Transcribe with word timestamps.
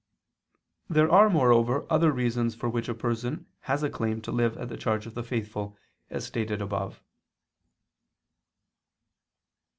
There 0.89 1.11
are 1.11 1.29
moreover 1.29 1.85
other 1.87 2.11
reasons 2.11 2.55
for 2.55 2.67
which 2.67 2.89
a 2.89 2.95
person 2.95 3.45
has 3.69 3.83
a 3.83 3.89
claim 3.91 4.19
to 4.23 4.31
live 4.31 4.57
at 4.57 4.67
the 4.67 4.75
charge 4.75 5.05
of 5.05 5.13
the 5.13 5.21
faithful, 5.23 5.77
as 6.09 6.25
stated 6.25 6.59
above. 6.59 7.03